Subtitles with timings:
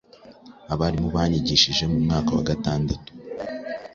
[0.73, 3.09] Abarimu banyigishije mu umwaka wa gatandatu